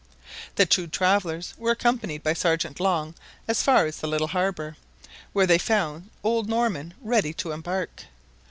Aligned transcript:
The 0.55 0.65
two 0.65 0.87
travellers 0.87 1.53
were 1.59 1.69
accompanied 1.69 2.23
by 2.23 2.33
Sergeant 2.33 2.79
Long 2.79 3.13
as 3.47 3.61
far 3.61 3.85
as 3.85 3.97
the 3.97 4.07
little 4.07 4.29
harbour, 4.29 4.75
where 5.31 5.45
they 5.45 5.59
found 5.59 6.09
old 6.23 6.49
Norman 6.49 6.95
ready 7.03 7.33
to 7.33 7.51
embark. 7.51 8.05